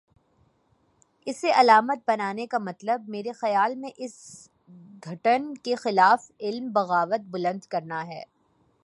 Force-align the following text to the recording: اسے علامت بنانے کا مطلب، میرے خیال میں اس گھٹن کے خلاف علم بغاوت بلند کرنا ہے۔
اسے 1.27 1.51
علامت 1.51 1.99
بنانے 2.07 2.47
کا 2.47 2.57
مطلب، 2.57 3.01
میرے 3.07 3.31
خیال 3.31 3.75
میں 3.75 3.89
اس 3.97 4.47
گھٹن 5.03 5.53
کے 5.57 5.75
خلاف 5.75 6.31
علم 6.39 6.71
بغاوت 6.71 7.21
بلند 7.31 7.65
کرنا 7.65 8.07
ہے۔ 8.07 8.23